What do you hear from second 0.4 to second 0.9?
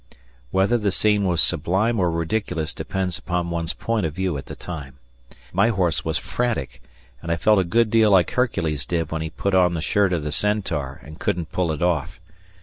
Whether